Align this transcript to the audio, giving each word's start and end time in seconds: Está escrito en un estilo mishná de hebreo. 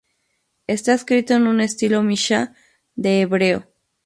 Está 0.65 0.93
escrito 0.95 1.35
en 1.35 1.45
un 1.45 1.59
estilo 1.61 2.01
mishná 2.09 2.41
de 2.95 3.21
hebreo. 3.21 3.67